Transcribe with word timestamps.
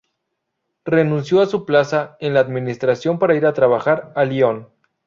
Renunció 0.85 1.41
a 1.43 1.45
su 1.45 1.63
plaza 1.63 2.17
en 2.21 2.33
la 2.33 2.39
administración 2.39 3.19
para 3.19 3.35
ir 3.35 3.45
a 3.45 3.53
trabajar 3.53 4.11
a 4.15 4.25
Lyon. 4.25 4.67